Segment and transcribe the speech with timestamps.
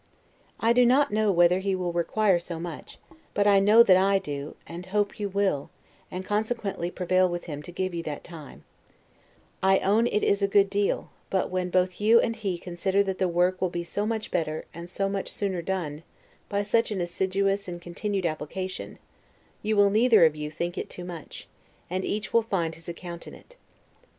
[0.59, 2.97] I do not know whether he will require so much;
[3.35, 5.69] but I know that I do, and hope you will,
[6.09, 8.63] and consequently prevail with him to give you that time;
[9.61, 13.19] I own it is a good deal: but when both you and he consider that
[13.19, 16.01] the work will be so much better, and so much sooner done,
[16.49, 18.97] by such an assiduous and continued application,
[19.61, 21.47] you will, neither of you, think it too much,
[21.91, 23.55] and each will find his account in it.